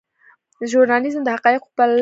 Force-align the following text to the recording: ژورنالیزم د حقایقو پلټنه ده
ژورنالیزم 0.69 1.21
د 1.23 1.27
حقایقو 1.35 1.67
پلټنه 1.77 1.87
ده 1.87 1.89